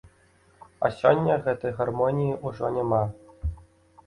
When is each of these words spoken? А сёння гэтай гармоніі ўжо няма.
А 0.87 0.91
сёння 1.01 1.35
гэтай 1.49 1.75
гармоніі 1.83 2.39
ўжо 2.47 2.73
няма. 2.79 3.03